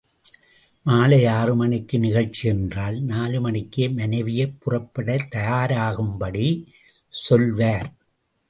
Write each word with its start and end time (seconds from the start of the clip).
மாலை 0.85 1.25
ஆறு 1.25 1.55
மணிக்கு 1.55 1.99
நிகழ்ச்சி 1.99 2.47
என்றால் 2.47 3.01
நாலு 3.01 3.41
மணிக்கே 3.41 3.89
மனைவியைப் 3.89 4.57
புறப்படத் 4.59 5.27
தயாராகும்படி 5.31 6.47
சொல்வார். 7.13 7.89